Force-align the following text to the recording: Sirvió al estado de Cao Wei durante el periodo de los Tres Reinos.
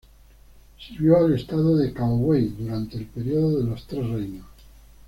Sirvió 0.79 1.17
al 1.17 1.35
estado 1.35 1.77
de 1.77 1.93
Cao 1.93 2.15
Wei 2.15 2.47
durante 2.57 2.97
el 2.97 3.05
periodo 3.05 3.59
de 3.59 3.65
los 3.69 3.85
Tres 3.85 4.01
Reinos. 4.09 4.47